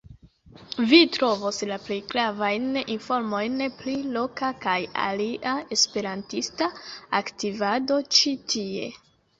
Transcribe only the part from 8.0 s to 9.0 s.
ĉi tie.